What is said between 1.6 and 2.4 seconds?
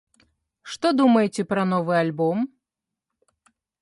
новы альбом?